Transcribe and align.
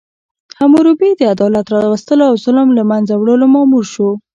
حموربي 0.59 1.09
د 1.15 1.21
عدالت 1.33 1.67
راوستلو 1.83 2.23
او 2.29 2.35
ظلم 2.43 2.69
له 2.77 2.83
منځه 2.91 3.13
وړلو 3.15 3.45
مامور 3.55 3.85
شو. 3.93 4.09